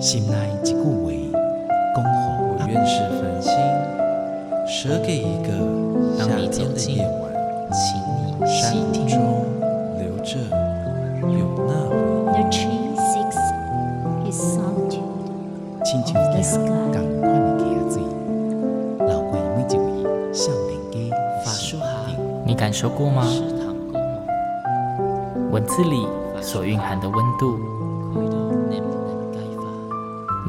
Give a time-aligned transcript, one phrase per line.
[0.00, 1.12] 心内一句话，
[1.94, 2.10] 恭候
[2.48, 3.52] 我愿是繁星，
[4.66, 5.52] 舍给一个
[6.16, 7.30] 夏天的夜晚，
[7.70, 9.06] 请你山细听。
[9.06, 9.20] 中
[9.98, 10.38] 留着
[11.28, 11.92] 有那回
[12.38, 13.44] 一款的溪水，
[19.06, 20.96] 流过每一位少年家
[21.44, 21.86] 法书哈，
[22.46, 23.22] 你感受过吗？
[25.50, 26.06] 文字里
[26.40, 27.58] 所蕴含的温度。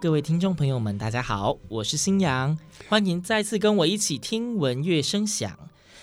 [0.00, 5.58] 各位听众朋友们，大家好，我是新阳，欢迎再次跟我一起听闻乐声响。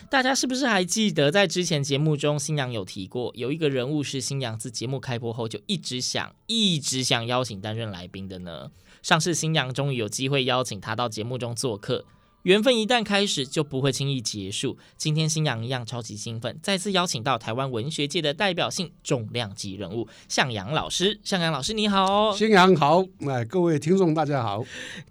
[0.08, 8.70] 大家是不是还记得，在之前节目中，新阳有提过，有一个人物是新阳自节目开播后就一直想、一直想邀请担任来宾的呢？
[9.02, 12.06] 上次新阳终于有机会邀请他到节目中做客。
[12.48, 14.78] 缘分一旦开始，就不会轻易结束。
[14.96, 21.20] 今天新阳一样超级兴奋，再次邀请到台湾文学界的代表性重量级人物向阳老师。
[21.26, 24.64] 向阳老师你好，新阳好，哎，各位听众大家好。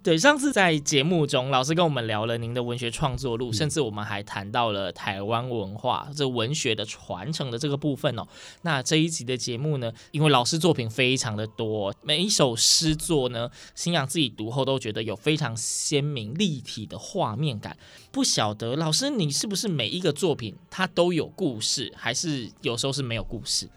[0.02, 8.26] 对，上次在节目中，老师跟我们聊了您的文学创作路，嗯、甚至我们还谈到了台湾文化这文学的传承的这个部分哦。
[8.62, 17.76] 那这一集的节目呢，因为老师作品非常的多，每一首诗作呢，新阳自己读后都觉得有非常鲜明立体的画面感，
[18.12, 23.68] 不晓得老师你是不是每一个作品它都有故事，还是有时候是没有故事？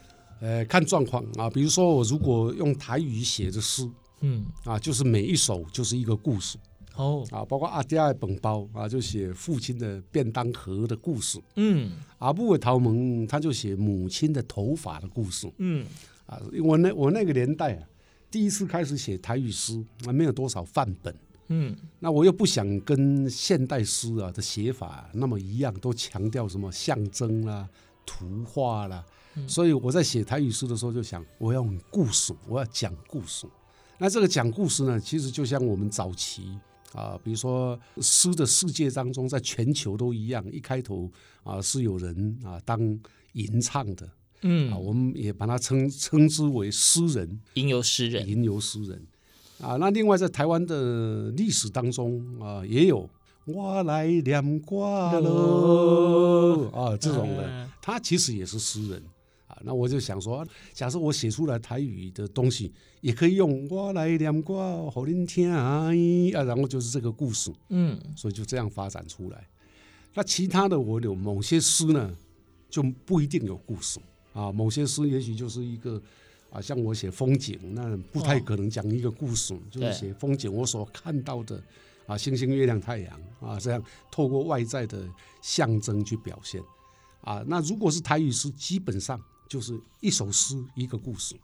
[0.42, 3.90] 呃，看状况啊，比如说我如果用台语写的诗，
[4.22, 6.58] 嗯，啊，就是每一首就是一个故事。
[6.96, 15.86] 哦，啊，包括阿爹的本包啊，就写父亲的便当盒的故事，嗯，阿布的桃蒙他就写母亲的头发的故事，嗯，
[16.26, 17.88] 啊，我那我那个年代啊，
[18.30, 21.16] 第一次开始写台语诗，啊没有多少范本。
[21.52, 27.68] 嗯，那我又不想跟现代诗啊的写法、啊、那么一样，都强调什么象征啦、
[28.06, 29.04] 图画啦，
[29.36, 33.48] 嗯、所以我在写台语诗的时候就想，我要用故事，我要讲故事。
[33.98, 36.56] 那这个讲故事呢，其实就像我们早期
[36.94, 41.12] 啊，比如说诗的世界当中，在全球都一样，一开头
[41.44, 42.80] 啊是有人啊当
[43.34, 44.08] 吟唱的，
[44.44, 49.04] 嗯，啊，我们也把它称称之为诗人，吟游诗人，吟游诗人。
[49.62, 53.10] 啊，那另外在台湾的历史当中啊，也有
[53.46, 54.78] 我来念歌
[55.20, 59.04] 喽啊这种的，他其实也是诗人
[59.48, 59.58] 啊。
[59.64, 62.72] 那我就想说，假设我写出来台语的东西，
[63.02, 65.92] 也可以用我来念歌，给您听啊，
[66.32, 69.46] 然后就是这个故事，嗯，所以就这样发展出来。
[70.14, 72.10] 那其他的我有某些诗呢，
[72.70, 74.00] 就不一定有故事
[74.32, 76.02] 啊，某些诗也许就是一个。
[76.52, 81.62] 啊，像我写风景，那不太可能讲一个故事，哦、就是写风景我所看到的
[82.08, 85.08] 啊，星星、月亮、太阳啊，这样透过外在的
[85.42, 86.60] 象征去表现
[87.22, 87.44] 啊。
[87.48, 91.36] 那如果是台语诗，基本上就是一首诗一个故事，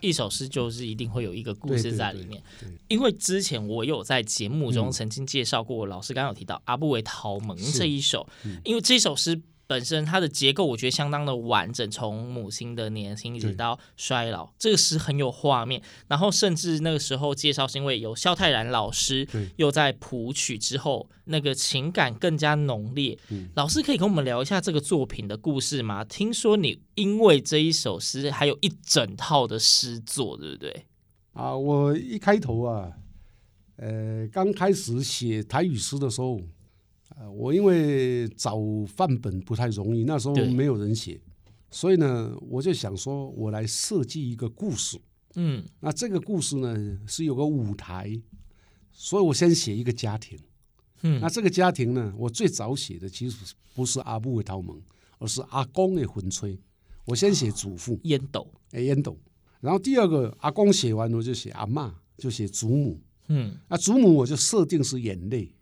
[0.00, 2.40] 一首诗就是一定会有一个故事在里面。
[2.60, 9.40] 对对对对，因为之前我有在节目中曾经介绍过，嗯、老师刚刚有提到《阿布韦陶蒙》这一首，嗯、因为这首诗。
[9.72, 15.80] 本身它的结构我觉得相当的完整，从母亲的年轻一直到衰老，这个诗很有画面。
[16.08, 23.18] 然后甚至那个时候介绍是因为有萧泰然老师又在谱曲之后，那个情感更加浓烈。
[23.30, 26.04] 嗯、老师可以跟我们聊一下这个作品的故事吗？
[26.04, 30.84] 听说你因为这一首诗还有一整套的诗作，对不对？
[31.32, 32.92] 啊，我一开头啊，
[33.76, 36.42] 呃，刚开始写台语诗的时候。
[37.30, 41.20] 我因为找范本不太容易，那时候没有人写，
[41.70, 45.00] 所以呢，我就想说，我来设计一个故事。
[45.34, 48.20] 嗯，那这个故事呢是有个舞台，
[48.90, 50.38] 所以我先写一个家庭。
[51.02, 54.76] 嗯，那这个家庭呢，我最早写的其实不是阿布的头门，
[55.18, 56.58] 而是阿公的魂吹。
[57.04, 59.18] 我先写祖父烟斗，哎，烟斗。
[59.60, 63.00] 然后第二个阿公写完，我就写阿嬷，就写祖母。
[63.28, 65.54] 嗯，那祖母我就设定是眼泪。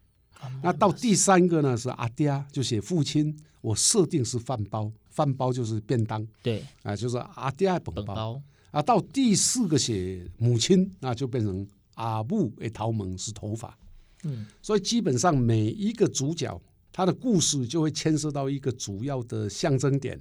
[0.62, 8.42] 那到第三个呢是阿爹，就写父亲，我设定是饭包，饭包就是便当，对，啊，就是阿爹的本包，本包。
[8.70, 13.76] 啊，到第四个写母亲，那就变成阿布诶，桃毛是头发，
[14.24, 16.60] 嗯，所以基本上每一个主角
[16.92, 20.20] 他的故事就会牵涉到一个主要的象征点。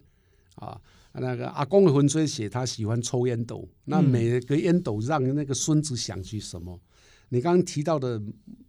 [0.55, 0.79] 啊。
[1.13, 6.79] 那个阿公的魂吹写他喜欢抽烟斗，那每个烟斗让那个孙子想起什么？
[7.29, 8.21] 你刚刚提到的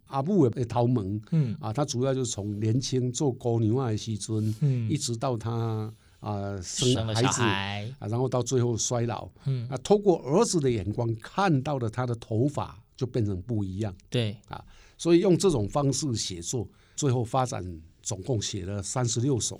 [0.05, 1.55] 阿母的头毛，嗯。
[1.59, 7.93] 啊，他主要就是从年轻做姑娘的时阵，嗯，一直到他啊生孩子孩。
[7.99, 9.67] 啊，然后到最后衰老，嗯。
[9.69, 14.37] 啊，透过儿子的眼光看到了他的头发就变成不一样，对。
[14.47, 14.63] 啊，
[14.97, 19.59] 所以用这种方式写作，最后发展总共写了三十六首。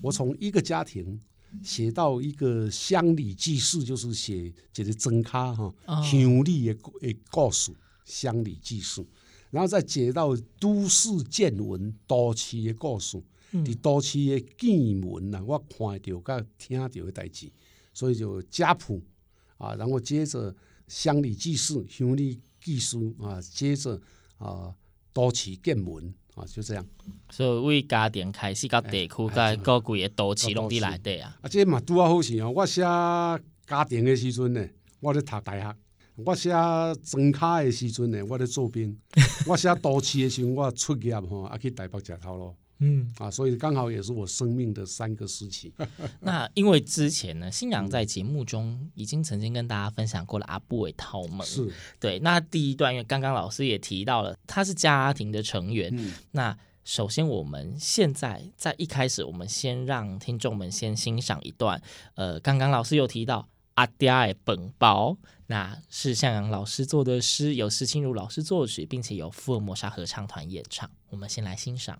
[0.00, 1.20] 我从一个家庭。
[1.62, 7.70] 写到一个乡里记事，就是写这个真卡哈乡里的的故事，
[8.04, 9.04] 乡里记事，
[9.50, 13.22] 然后再接到都市见闻、都市的故事，
[13.52, 17.50] 伫都市的见闻呐，我看到甲听到的代志，
[17.92, 19.02] 所以就家谱
[19.58, 20.54] 啊，然后接着
[20.88, 24.00] 乡里记事、乡里记事啊，接着
[24.38, 24.74] 啊
[25.12, 26.14] 都市见闻。
[26.34, 26.84] 啊，就这样。
[27.30, 31.38] 所以为家庭开始到地区，在各几个都市拢伫内底啊。
[31.40, 32.50] 啊，这嘛拄啊好是哦。
[32.50, 34.68] 我写家庭的时阵呢，
[34.98, 35.72] 我咧读大学；
[36.16, 36.50] 我写
[37.02, 38.94] 装卡的时阵呢，我咧做兵；
[39.48, 42.54] 我写都市的时候，我出业吼，啊去台北食头路。
[42.80, 45.72] 嗯啊，所以刚好也是我生命的三个时期。
[46.20, 51.46] 那因为之前呢，新阳在节目中已经曾经跟大家分享过了阿布韦套门。
[51.46, 52.18] 是对。
[52.18, 55.94] 那第一段，因为刚刚老师也提到了，他是家庭的成员。
[55.96, 61.80] 嗯、那首先，我们现在在一开始，我们先让听众们先欣赏一段。
[62.16, 65.16] 呃，刚刚老师有提到阿爹的本包，
[65.46, 70.90] 那是向阳老师作的诗，由施清如老师作曲，并且由福尔摩沙合唱团演唱。
[71.10, 71.98] 我们先来欣赏。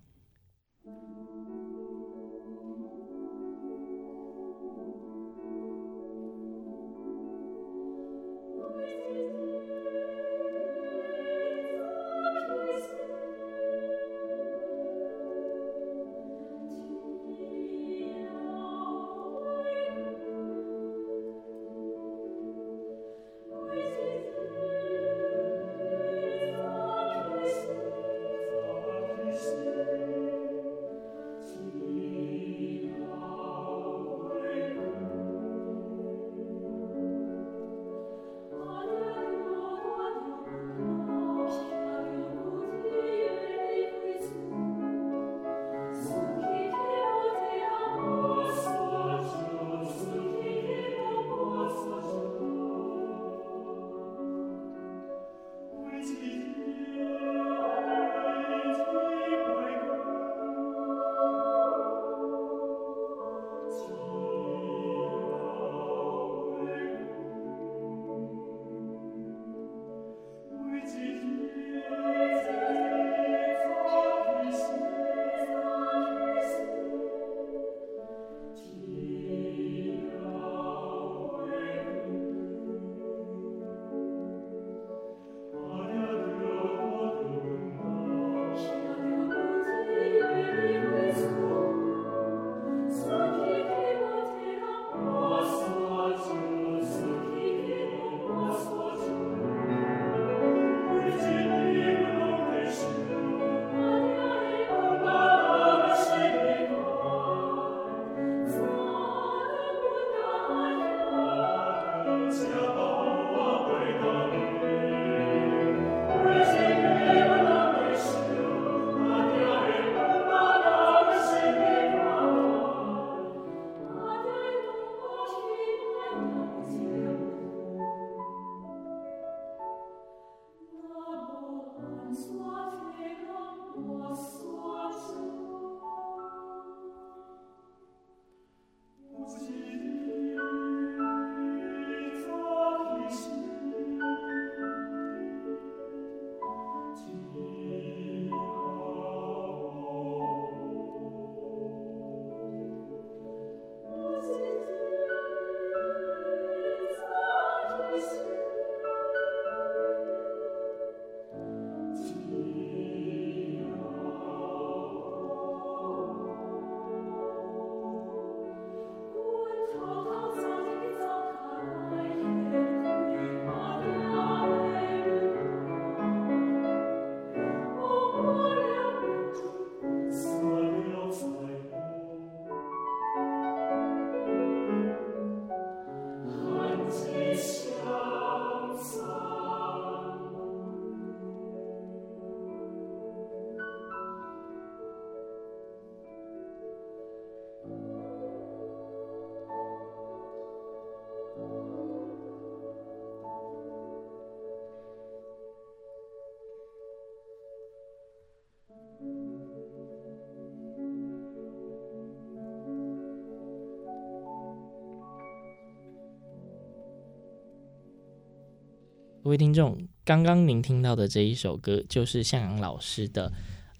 [219.25, 223.31] 各位听众，刚刚您听到的这一首歌就是向阳老师的《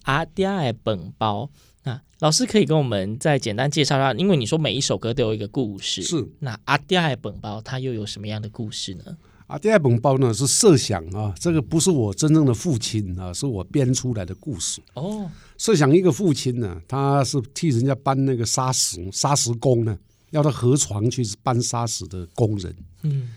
[0.05, 1.43] 阿迪爱本包》。
[1.83, 9.03] 那老师可以跟我们再简单介绍一下，因为你说每一首歌都有一个故事，是那阿迪爱本包它又有什么样的故事呢？
[9.45, 14.81] 阿爹爱本包呢是设想啊，这个不是我真正的父亲啊，是我编出来的故事。
[14.95, 19.95] 哦，设想一个父亲呢，他是替人家搬那个砂石，砂石工呢，
[20.31, 22.75] 要到河床去搬砂石的工人。
[23.03, 23.29] 嗯，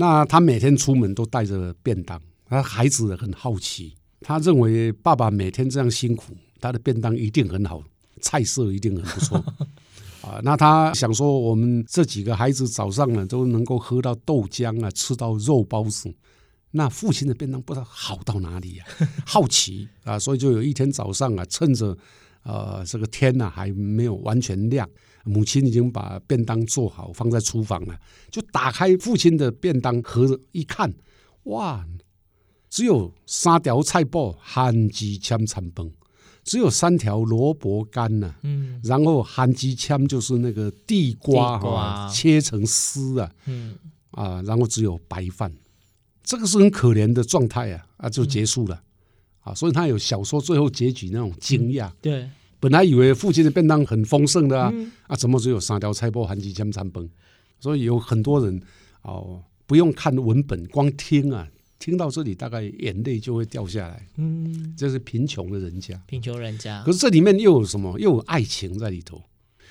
[0.00, 7.82] 那他每天出门都带着便当，他孩子很好奇，他认为爸爸每天这样辛苦，他的便当一定很好，
[8.20, 9.44] 菜色一定很不错。
[10.22, 16.14] 啊，那他想说，我们这几个孩子早上呢都能够喝到豆浆啊，吃到肉包子，
[16.70, 19.08] 那父亲的便当不知道好到哪里呀、啊？
[19.26, 21.96] 好奇啊，所以就有一天早上啊，趁着
[22.44, 24.88] 呃这个天呐、啊、还没有完全亮，
[25.28, 27.98] 母亲已经把便当做好放在厨房了，
[28.30, 30.92] 就打开父亲的便当盒一看，
[31.44, 31.86] 哇，
[32.68, 35.90] 只有三条菜脯，番薯签餐饭。
[36.44, 43.76] 只有三条萝卜干呐，嗯，然后番薯签就是那个地瓜哈，切成丝啊，嗯。
[44.12, 45.52] 啊，然后只有白饭，
[46.24, 57.08] 这个是很可怜的状态啊，啊就结束了，嗯、啊，所以他有小说最后结局那种惊讶，嗯、对，本来以为父亲的便当很丰盛的啊，嗯、啊怎么只有三条菜包含几千餐饭，
[57.60, 58.60] 所以有很多人
[59.02, 61.48] 哦不用看文本，光听啊。
[61.80, 64.04] 听到这里，大概眼泪就会掉下来。
[64.16, 66.82] 嗯，这是贫穷的人家，贫穷人家。
[66.82, 67.96] 可是这里面又有什么？
[68.00, 69.22] 又有爱情在里头。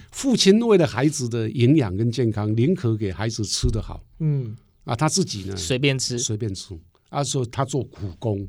[0.10, 4.02] 父亲为了孩子的营养跟健康，宁可给孩子吃得好。
[4.20, 5.58] 嗯，啊，他自己呢？
[5.58, 6.80] 随便吃，随便吃。
[7.10, 8.48] 啊，说他做苦工。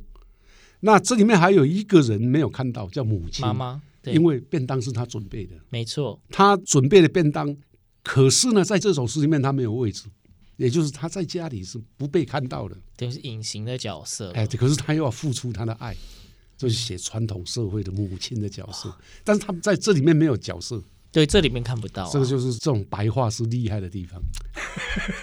[0.78, 3.82] 那这里面还有一个人没有看到，叫母亲妈妈。
[4.02, 5.56] 对，因为便当是他准备的。
[5.70, 7.56] 没错，他准备的便当，
[8.02, 10.04] 可是呢，在这首诗里面他没有位置。
[10.56, 14.32] 也就是他在家里是不被看到的，等于是隐形的角色。
[14.32, 15.96] 哎，可是他又要付出他的爱，
[16.56, 18.92] 就是写传统社会的母亲的角色。
[19.22, 22.10] 但是他们在这里面没有角色，对，这里面看不到啊。
[22.12, 24.20] 这个就是这种白话是厉害的地方，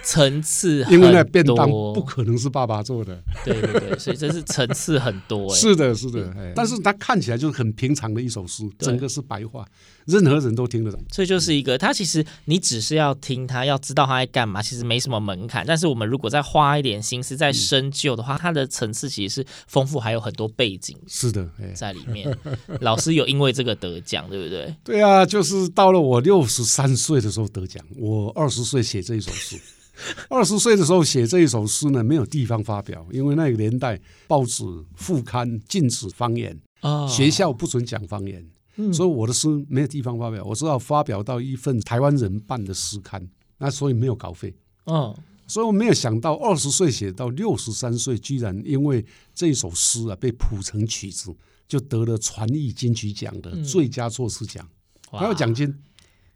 [0.02, 0.94] 层次很多。
[0.94, 5.48] 因为那便当不可能是爸爸做的，对对对，所以这是层次很多。
[5.54, 9.64] 是的，是的，但是它看起来就是很平常的一首诗，整个是白话。
[10.06, 15.64] 任何人都听得懂，所以就是一个，他其实你只是要听他，要知道他在干嘛，其实没什么门槛。
[15.66, 20.96] 但是我们如果再花一点心思，再深究的话，他的层次其实是丰富，还有很多背景。
[21.08, 22.32] 是的，在里面，
[22.80, 24.74] 老师有因为这个得奖，对不对？
[24.84, 27.84] 对啊，就是到了我六十三岁的时候得奖。
[27.96, 29.60] 我二十岁写这一首诗，
[30.30, 34.62] 二十岁的时候写这一首诗呢，没有地方发表，因为那个年代报纸
[34.94, 38.46] 副刊禁止方言，哦，学校不准讲方言。
[38.76, 43.26] 嗯、所以我的诗没有地方发表，我只好发表到一份台湾人办的诗刊，
[43.58, 44.54] 那所以没有稿费。
[44.84, 45.14] 嗯，
[45.46, 49.04] 所以我没有想到二十岁写到六十三岁，居然因为
[49.34, 51.34] 这首诗啊被谱成曲子，
[51.66, 54.68] 就得了传艺金曲奖的最佳作词奖，
[55.10, 55.74] 还有奖金。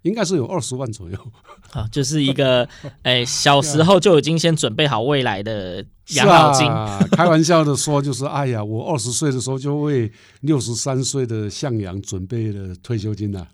[0.03, 1.19] 应该是有二十万左右，
[1.71, 2.65] 好， 就是一个，
[3.03, 6.67] 哎、欸，小时候就已经先准备好未来的养老金。
[6.67, 13.47] 啊、 开玩笑的说，就是哎呀，我二十岁的时候就为六十三岁的向阳准备了退休金了。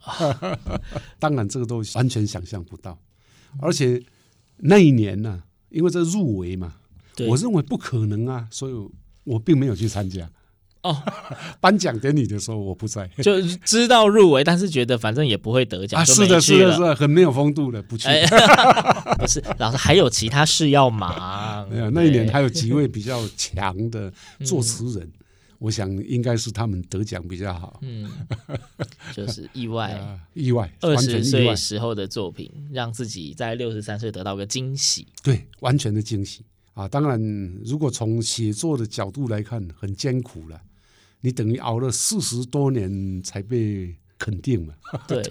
[1.19, 2.97] 当然，这个都完全想象不到。
[3.61, 4.03] 而且
[4.59, 6.75] 那一年呢、啊，因为这入围嘛，
[7.29, 8.73] 我认为不可能啊，所以
[9.25, 10.31] 我并没有去参加。
[10.87, 11.02] 哦，
[11.61, 18.09] 颁奖典礼的时候我不在， 就知道入围，但是觉得反正也不会得奖，啊，是的，是的，是的，很没有风度的，不去。
[18.09, 18.25] 哎、
[19.19, 21.69] 不是，老师还有其他事要忙。
[21.69, 24.12] 没有，那一年还有几位比较强的
[24.45, 25.12] 作词人，嗯、
[25.59, 27.81] 我想应该是他们得奖比较好。
[27.83, 28.09] 嗯，
[29.14, 35.07] 就是意外，啊、意外，二十岁时候的作品，让自己在六十三岁得到个惊喜。
[35.23, 36.87] 对，完全的惊喜啊！
[36.87, 37.19] 当然，
[37.64, 40.61] 如果从写作的角度来看，很艰苦了。
[41.20, 44.73] 你等于熬了四十多年才被肯定嘛？
[45.06, 45.23] 对，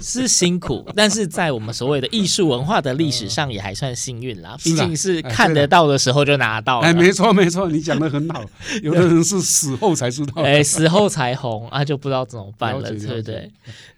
[0.00, 4.56] 是辛苦， 但是在我们所谓的艺术文化的历史上也还算幸运啦。
[4.62, 6.86] 毕竟是看得到的时候就拿到了。
[6.86, 8.44] 哎，没错没错，你讲的很好。
[8.82, 13.50] 有的人是死后才知道，哎，死后才红啊，就不知道怎么办了，对不对？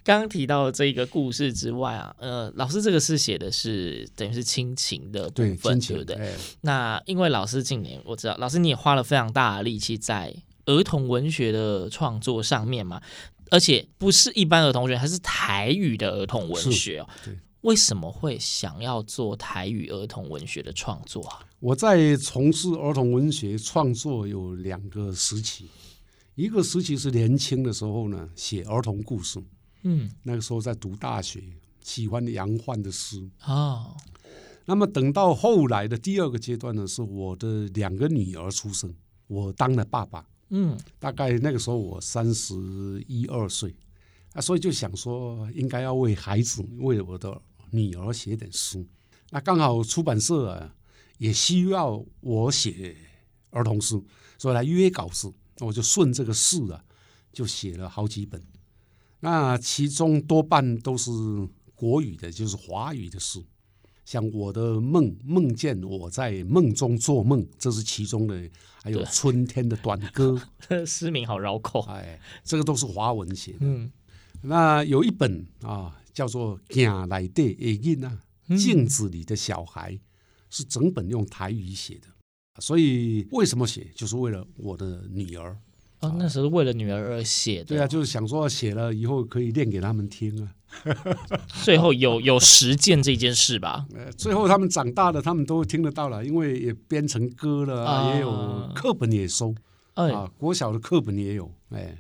[0.03, 6.17] 刚刚提到这个故事之外啊，呃，老师这个是写的是等于是亲情的部分，对不对？
[6.63, 10.35] 那因为老师近年我知道，老师你也花了非常大的力气在。
[10.71, 13.03] 儿童文学的创作上面嘛，
[13.51, 17.09] 而且不是一般儿童文学，还是台语的儿童文学哦。
[17.25, 21.41] 对，为什么会想要做台语儿童文学的创作啊？
[21.59, 25.67] 我在从事儿童文学创作有两个时期，
[26.35, 29.39] 一个时期是年轻的时候呢，写儿童故事。
[29.83, 31.43] 嗯，那个时候在读大学，
[31.83, 33.29] 喜欢杨焕的诗。
[33.45, 33.97] 哦。
[34.67, 38.95] 那么等到后来的第二个阶段呢，是我的两个女儿出生，
[39.27, 40.25] 我当了爸爸。
[40.51, 42.55] 嗯，大概那个时候我三十
[43.07, 43.75] 一二岁
[44.33, 47.41] 啊，所以就想说应该要为孩子，为我的
[47.71, 48.87] 女儿写点书。
[49.31, 50.75] 那刚好出版社啊
[51.19, 52.97] 也需要我写
[53.51, 54.05] 儿童书，
[54.39, 56.85] 所以来约稿子，我就顺这个势啊，
[57.33, 58.43] 就写了好几本。
[59.21, 61.11] 那其中多半都是
[61.75, 63.45] 国语的，就是华语的书。
[64.11, 68.51] 像我的梦，梦见我在梦中做梦，这是其中的；
[68.83, 70.37] 还有春天的短歌，
[70.85, 71.79] 诗名好绕口。
[71.83, 73.59] 哎，这个都是华文写的。
[73.61, 73.93] 嗯，
[74.43, 78.21] 那有一本啊，叫做《镜内的影》啊，
[78.59, 79.97] 镜子里的小孩，
[80.51, 82.09] 是整本用台语写的。
[82.61, 85.57] 所以为什么写，就是为了我的女儿。
[86.01, 87.65] 哦，那时候为了女儿而写的。
[87.67, 90.49] 对啊，就是想说写了以后可以练给他们听啊。
[91.65, 93.87] 最后有有实践这件事吧？
[93.95, 99.55] 呃，最后他们长大了，他们都听得到了，因为也编成歌了，啊、也有课本也收，
[99.95, 101.99] 哎、啊，国小的课本也有，哎。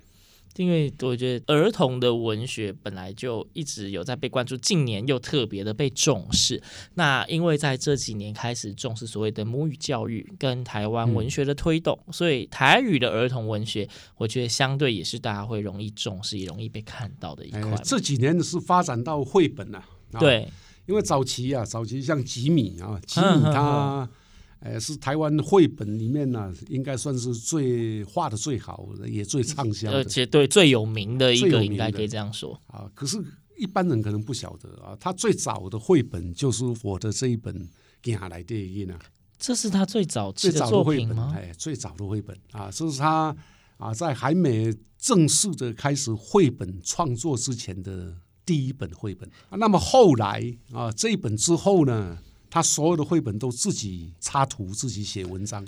[0.57, 6.61] 因为我觉得儿童的文学本来就一直有在被关注，近年又特别的被重视。
[6.95, 17.80] 那因为在这几年开始重视所谓的母语教育跟台湾文学的推动，嗯、所以台语的儿童文学，我觉得相对也是大家会容易重视，也容易被看到的一块、哎。
[17.85, 19.78] 这几年是发展到绘本了、
[20.12, 20.47] 啊，对，
[20.87, 24.09] 因为早期啊，早期像吉米啊，吉米他。
[24.61, 32.87] 呃，是台湾绘本里面呢、啊，应该算是最画的最好的，也最畅销的，而且对最有名的一个，应该可以这样说啊。
[32.95, 33.17] 可是，
[33.59, 37.55] 一般人可能不晓得啊，他最早的绘本就是我的这一本
[38.03, 39.01] 《镜内的影》啊。
[39.38, 41.33] 这是他最早最早的作品吗？
[41.35, 43.35] 哎，最早的绘本啊，这是他
[43.79, 49.57] 啊，在还没正式的开始绘本创作之前的第一本绘本啊。
[49.57, 52.18] 那么后来啊，这一本之后呢？
[52.51, 55.65] 他所有的绘本都自己插图、自己写文章。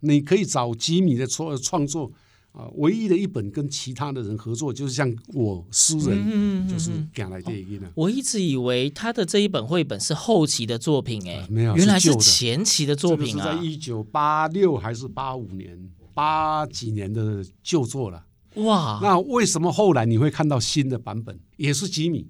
[0.00, 2.10] 你可以找吉米的创创作
[2.50, 7.80] 啊，唯一的一本跟其他的人合作，就是像我诗人，嗯嗯嗯就是镜内的影。
[7.94, 18.24] 我一直以为他的这一本绘本是后期的作品，哎，没有，原来是前期的作品啊，这个、是在一九八六还是八五年、八几年的旧作了。
[18.56, 21.38] 哇，那为什么后来你会看到新的版本？
[21.56, 22.26] 也是吉米，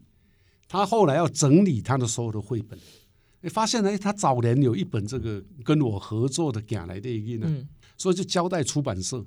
[0.68, 2.78] 他后来要整理他的所有的绘本。
[3.42, 3.98] 你发现呢？
[3.98, 7.66] 他早年有一本这个跟我合作的《赶来的影》呢，
[7.98, 9.24] 所以就交代出版社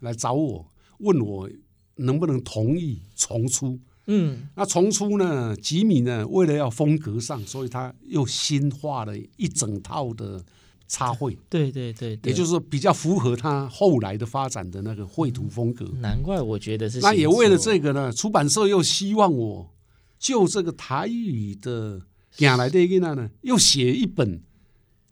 [0.00, 0.66] 来找我，
[1.00, 1.48] 问我
[1.96, 3.78] 能不能同意重出。
[4.06, 5.54] 嗯，那重出呢？
[5.56, 6.26] 吉米呢？
[6.26, 10.42] 为了要风格上，所以他又新画了一整套的
[10.88, 11.36] 插绘。
[11.50, 15.84] 对对对，对，也就是说比较符合他后来的发展的那个绘图风格。
[16.00, 16.98] 难怪我觉得是。
[17.00, 19.70] 那也为了这个呢，出版社又希望我
[20.18, 22.00] 就这个台语的。
[22.30, 24.40] 镜内的影呢，又写一本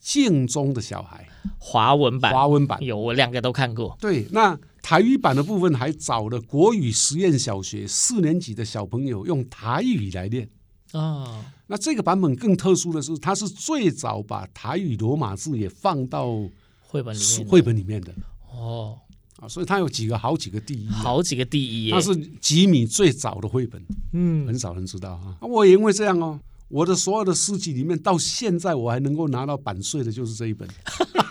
[0.00, 1.28] 镜中的小孩
[1.58, 3.96] 华文版，华文版有我两个都看过。
[4.00, 10.48] 对，那台语版的部分还找了国语实验小学四年级的小朋友用台语来念
[10.92, 11.00] 啊。
[11.00, 16.32] 哦、那这个版本更特殊的是，它是最早把台语罗马字也放到
[16.80, 18.14] 绘本里面，绘本里面的
[18.50, 18.98] 哦
[19.40, 25.36] 啊，所以它有几个好几个第一，好几个第一，它是吉米最早的绘本，嗯，很少人知道啊。
[25.42, 26.40] 我也因为这样哦。
[26.68, 30.68] 我的所有的诗集里面，到现在我还能够拿到版税的，就是这一本，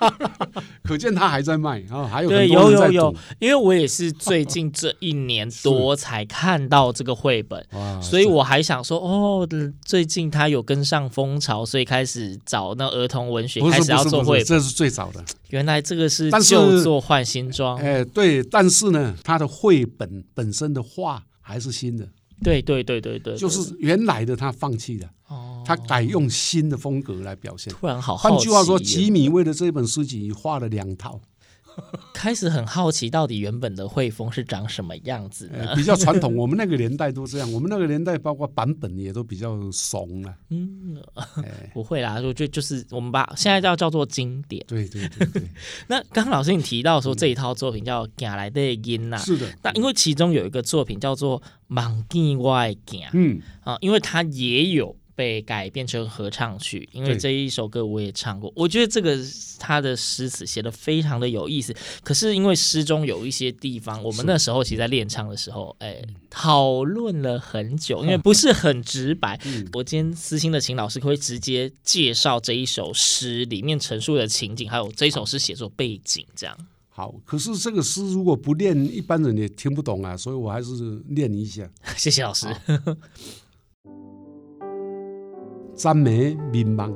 [0.83, 2.07] 可见他还在卖啊！
[2.07, 2.29] 还有。
[2.29, 7.63] 对，有有有，因为我也是最近这一年多才看到这个绘本，
[8.01, 9.47] 所以我还想说，哦，
[9.85, 15.23] 最近他有跟上风潮，所以开始找那儿童文学，开始要做绘本，这是最早的。
[15.49, 22.07] 原来这个是旧作换新装，哎，对，但是呢，他的绘本本身的画还是新的。
[22.43, 25.11] 对对对对对，就是原来的他放弃了，哦，
[25.65, 27.73] 他改用新的风格来表现。
[27.73, 31.19] 突然好好，换句话说，吉米为了这本书籍画了两套。
[32.11, 37.53] 开始很好奇，到底原本的汇丰是长什么样子比较传统，我们那个年代都这样。
[37.53, 40.35] 我们那个年代，包括版本也都比较怂了。
[40.49, 40.99] 嗯，
[41.75, 44.65] 不会啦，我觉得就是我们把现在叫叫做经典。
[44.67, 45.43] 对对对对。
[45.85, 49.45] 那刚刚老师你提到说这一套作品叫《镜内的音》呐，是的。
[49.61, 54.95] 那因为其中有一个作品叫做《梦见我的镜》，嗯啊，因为它也有。
[55.17, 58.53] 被改编成合唱曲，因为这一首歌我也唱过。
[58.55, 59.17] 我觉得这个
[59.57, 61.75] 他的诗词写得非常的有意思。
[62.03, 65.99] 可是因为诗中有一些地方，我们那时候其实在练唱的时候，哎，
[66.29, 69.39] 讨论了很久，因为不是很直白。
[69.73, 76.55] 我今天私心的请老师，可以直接介绍这一首诗里面陈述的情景，还有这一首诗写作背景，这样。
[76.89, 81.67] 好，可是这个诗如果不练，一般人也听不懂啊，所以我还是练一下。
[81.97, 82.47] 谢谢老师。
[85.77, 86.91] 昨暝眠梦，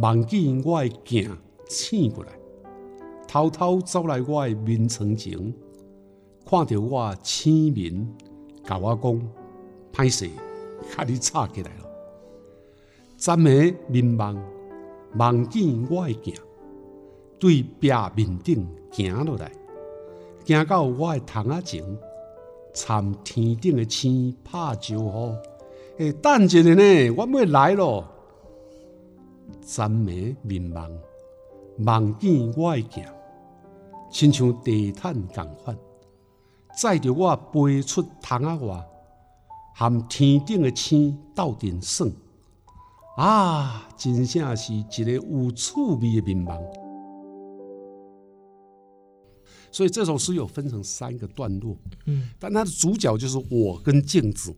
[0.00, 1.36] 忘记我的镜
[1.68, 2.30] 醒过来，
[3.26, 5.36] 偷偷走来我的眠床前，
[6.48, 8.08] 看到我醒面，
[8.62, 9.20] 甲我讲：
[9.92, 10.30] 歹势，
[10.96, 11.84] 甲你吵起来了。
[13.16, 14.40] 昨暝眠梦，
[15.12, 16.34] 梦见我的镜，
[17.40, 19.50] 对壁面顶行落来，
[20.44, 21.98] 行到我的窗仔前，
[22.72, 25.34] 参天顶的星拍招呼：
[26.00, 28.08] 诶，等一下呢，我要来咯。
[29.60, 30.98] 三暝眠梦，
[31.76, 33.04] 梦见我的镜，
[34.10, 35.76] 亲像地毯共款，
[36.74, 38.82] 载着我飞出窗仔外，
[39.74, 42.06] 和天顶的星斗阵耍。
[43.18, 46.58] 啊，真正是一个有趣味的眠梦。
[49.70, 54.56] 所以这首诗有分成三个段落，嗯，但它的主角就是我跟镜子，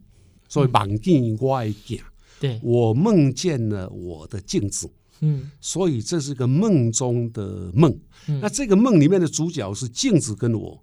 [0.52, 1.98] 所以梦见我的镜，
[2.38, 4.86] 对，我梦见了我的镜子。
[5.20, 7.90] 嗯，所以这是个梦中的梦。
[8.28, 10.78] 嗯，那这个梦里面的主角是镜子跟我。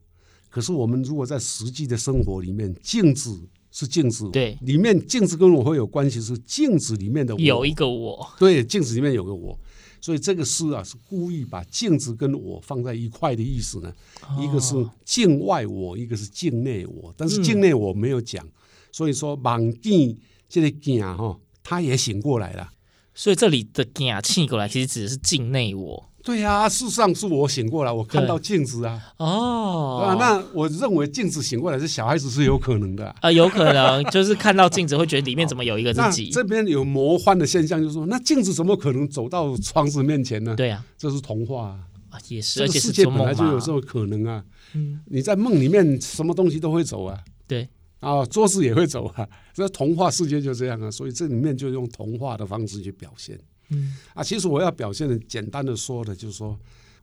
[0.49, 9.55] 可是我们如果在实际的生活里面，镜子是镜子，对，里面镜子跟我会有关系，是镜子里面的我有一个我，对，镜子里面有个我。
[10.01, 13.93] 所以这个诗啊，是故意把镜子跟我放在一块的意思呢。
[14.23, 14.73] 哦，一个是
[15.05, 17.13] 境外我，一个是境内我。
[17.15, 18.51] 但是境内我没有讲，嗯，
[18.91, 22.69] 所以说梦见这个镜哈，他也醒过来了。
[23.13, 26.05] 所以这里的镜醒过来，其实指的是镜内我。
[26.21, 29.01] 对呀、啊，事实上是我醒过来，我看到镜子啊。
[29.17, 36.29] 哦，啊，那我认为镜子醒过来是小孩子是有可能的啊，呃、有可能 就是看到镜子会觉得里面怎么有一个自己。
[36.29, 40.55] 这边有魔幻的现象，就是说那镜子怎么可能走到窗子面前呢？
[40.55, 44.43] 对呀、啊，这是童话啊，也是，这个世界本来就有这种可能啊。
[44.73, 47.17] 嗯，你在梦里面什么东西都会走啊。
[47.47, 47.67] 对。
[47.99, 53.37] 啊，桌子也会走啊， 这童话世界就这样啊，所以这里面就用童话的方式去表现。
[53.71, 56.57] 嗯，啊，其实我要表现的简单的说的，就是说，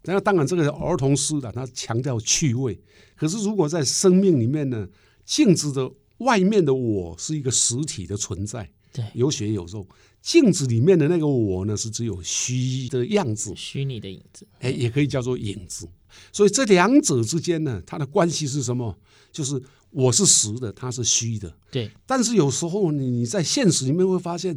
[0.04, 2.80] 那当然这个是儿童诗的，它强调趣味。
[3.14, 4.88] 可是如果在生命里面呢，
[5.24, 9.86] 镜子的外面的我是一个实体的存在，对，有血有肉。
[10.22, 15.86] 镜子里面的那个我呢，是只有虚的样子，虚拟的影子，哎，也可以叫做影子。
[16.32, 18.98] 所以这两者之间呢，它的关系是什么？
[19.30, 19.62] 就是。
[19.96, 21.56] 我是实的，它是虚的。
[21.70, 24.54] 对，但是有时候你在现实里面会发现，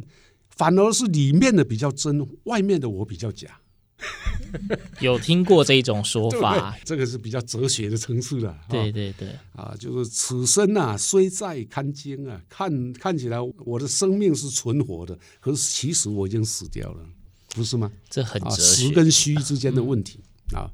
[0.50, 3.58] 反而是里面的比较真，外面的我比较假。
[5.00, 6.76] 有听过这种说法？
[6.84, 8.54] 这个是比较哲学的层次了。
[8.68, 17.02] 对对对，啊，就是此生啊，虽在堪惊啊，看看起来我的生命是存活的，可是其实我已经死掉了，
[17.54, 17.90] 不是吗？
[18.10, 20.20] 这很哲学，实跟虚之间的问题、
[20.52, 20.70] 嗯、啊。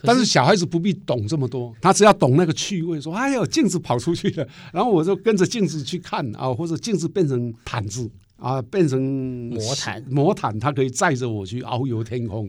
[0.00, 4.48] 是但是小孩子不必懂这么多，他只要懂那个趣味，说：“哎呦，镜子跑出去了。
[4.72, 12.48] ”然后我就跟着镜子去看啊，或者镜子变成毯子啊，变成魔毯，魔毯，它可以载着我去遨游天空。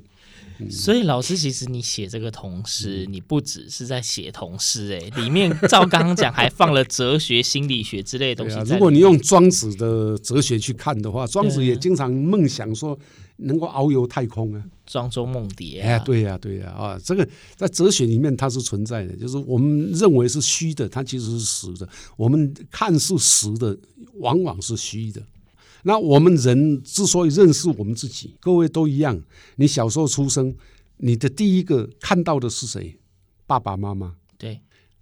[0.59, 8.63] 嗯、所以老师，其实你写这个童诗，你不只是在写童诗，哎，里面照刚刚讲，还放了哲学、心理学之类的东西、啊。
[8.67, 12.97] 如果你用庄子的哲学去看的话，庄子也经常梦想说。
[13.43, 15.79] 能够遨游太空啊，庄周梦蝶。
[15.79, 17.25] 哎，对呀，对呀，啊，这个
[17.55, 23.77] 在哲学里面它是存在的，就是我们认为是虚的，它其实是实的；我们看似实的，
[24.15, 25.23] 往往是虚的。
[25.83, 29.19] 那我们人之所以认识我们自己，各位都一样。
[29.55, 30.53] 你小时候出生，
[30.97, 32.99] 你的第一个看到的是谁？
[33.47, 34.13] 爸爸妈妈。
[34.37, 34.59] 对。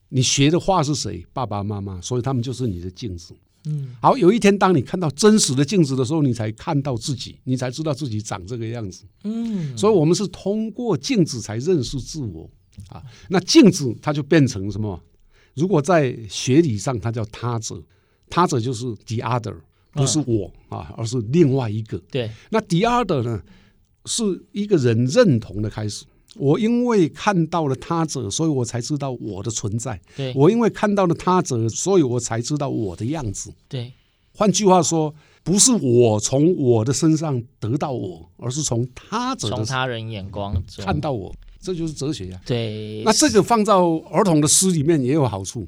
[0.09, 1.25] 你学的话是谁？
[1.33, 1.99] 爸爸妈妈。
[1.99, 3.33] 所以他们就是你的镜子。
[3.65, 9.03] 嗯，好，有一天当你看到真实的镜子的时候，你才看到自己，你才知道自己长这个样子。
[9.23, 12.49] 嗯，所以我们是通过镜子才认识自我
[12.87, 13.03] 啊。
[13.27, 15.01] 那镜子它就变成什么？
[15.55, 17.81] 如果在学理上，它叫他者，
[18.29, 19.55] 他者就是 the other，
[19.91, 21.97] 不是我啊，而是另外一个。
[22.09, 23.41] 对，那 the other 呢，
[24.05, 26.05] 是一个人认同的开始。
[26.39, 29.99] 我因为看到了他者，所以我才知道我的存在。
[30.15, 33.53] 对，我因为看到了他者，所以我才知道我的样子。
[33.67, 33.91] 对，
[34.33, 42.39] 换句话说，不是我从我的身上得到我，而是从他者从他人眼光看到我，这就是哲学呀。
[42.45, 45.67] 对，那这个放到儿童的诗里面也有好处。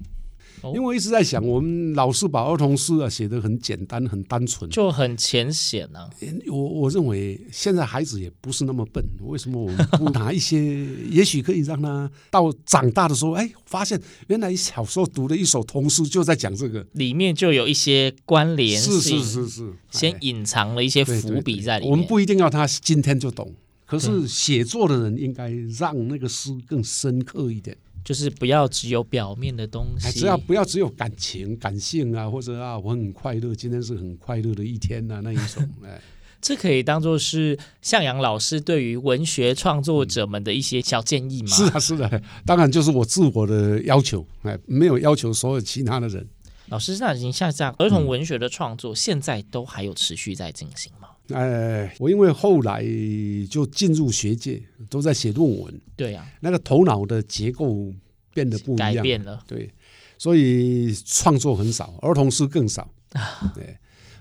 [0.65, 6.10] 因为我一直在想，我们老是把儿童诗啊写得很简单、很单纯，就很浅显呢。
[6.47, 21.91] 我我认为现在孩子也不是那么笨，为什么我们不拿一些， 也许可以让他到长大的时候，哎，发现原来小时候读的一首童诗就在讲这个，里面就有一些关联性，是是是是，先隐藏了一些伏笔在里面。
[21.91, 23.54] 我们不一定要他今天就懂，
[23.86, 27.76] 可是写作的人应该让那个诗更深刻一点。
[28.03, 36.01] 就是不要只有表面的东西，只要不要只有感情、感性啊，或者啊，我很快乐，今天是很快乐的一天呐、啊，那一种 哎。
[36.43, 41.47] 这可以当做是向阳老师对于文学创作者们的一些小建议吗？
[41.49, 46.27] 是啊，是的，当然就是我自我的要求，哎，没有要求所有其他的人。
[46.69, 51.09] 老师，那已经像这样儿童文学的创作，现在都还有持续在进行吗？
[51.34, 52.84] 哎，我因为后来
[53.50, 55.82] 就进入学界，都在写论文。
[55.96, 57.94] 对呀、啊，那个头脑的结构
[58.34, 59.44] 变得不一样，改变了。
[59.48, 59.70] 对，
[60.17, 62.89] 所以创作很少，儿童诗更少。
[63.54, 63.78] 对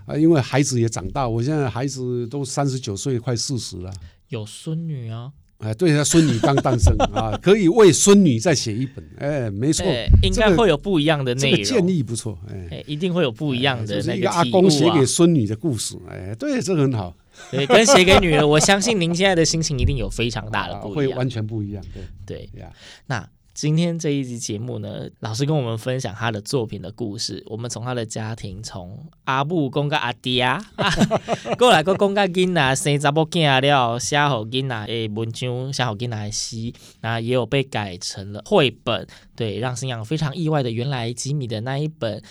[0.06, 3.92] 啊，因为孩子也长大，我现在孩子都三十九岁，快四十了，
[4.28, 5.32] 有孙女啊。
[5.60, 9.04] 哎，对，他孙女刚诞生 啊，可以为孙女再写一本。
[9.18, 9.84] 哎，没错，
[10.22, 11.62] 应该会有不一样的内容。
[11.62, 14.12] 这个建议不错，哎，一定会有不一样的那个体悟啊。
[14.12, 17.14] 就是一个阿公写给孙女的故事，哎，对，这个很好。
[17.50, 21.82] 对，跟写给女儿，我相信您现在的心情一定有非常大的不一样， 会完全不一样。
[22.26, 22.70] 对对呀，
[23.06, 23.28] 那。
[23.60, 27.44] 今天这一集节目呢，老师跟我们分享他的作品的故事。
[27.46, 30.58] 我们从他的家庭，从阿布公跟阿爹啊，
[31.58, 39.06] 过来个公跟囡仔生查某囝了，写好囡仔的文章，写好囡仔的诗，那也有被改成了绘本。
[39.36, 42.22] 对，让新阳非常意外的，原来吉米的那一本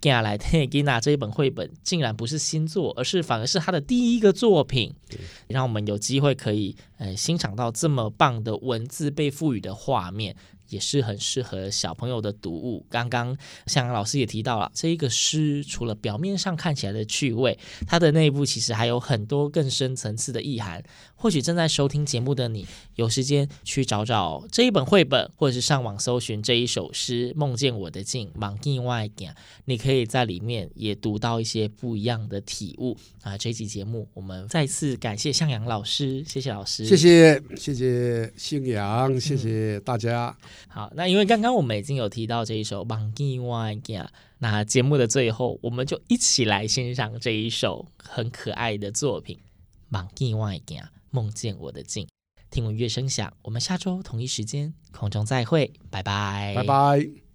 [0.00, 4.94] 囝来听囡仔这一本绘本，竟然不是新作，而是反而是他的第一个作品。
[5.08, 5.18] 对，
[5.48, 10.36] 让我们有机会可以呃欣赏到这么棒的文字被赋予的画面。
[10.68, 12.86] 也是很适合小朋友的读物。
[12.90, 20.82] 刚刚像老师也提到了，这一个诗除了表面上看起来的趣味，它的内部其实还有很多更深层次的意涵。
[21.16, 29.30] 或许正在收听节目的你，有时间去找找这一本绘本，或者是上网搜寻这一首诗《梦见我的镜》，梦见我的镜，
[29.64, 33.36] 你可以在里面也读到一些不一样的体悟啊！
[33.36, 40.36] 这一集节目，我们再次感谢向阳老师，谢谢老师，谢谢谢谢星洋，谢谢大家。
[40.42, 44.00] 嗯好，那因为刚刚我们已经有提到这一首《梦见我的镜》，
[44.38, 49.36] 那节目的最后，我们就一起来欣赏这一首很可爱的作品
[49.88, 50.78] 《梦见我的镜》，
[51.16, 52.06] 梦见我的镜。
[52.50, 57.25] 听闻乐声响，我们下周同一时间空中再会，拜拜，拜拜。